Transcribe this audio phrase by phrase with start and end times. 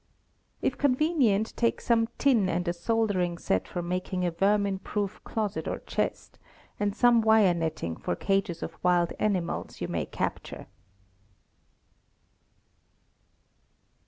[0.63, 5.67] If convenient, take some tin and a soldering set for making a vermin proof closet
[5.67, 6.39] or chest,
[6.79, 10.65] and some wire netting for cages of wild animals you may capture.